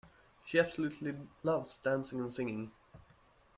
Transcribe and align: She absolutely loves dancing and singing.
She 0.47 0.57
absolutely 0.59 1.15
loves 1.43 1.77
dancing 1.77 2.21
and 2.21 2.33
singing. 2.33 2.71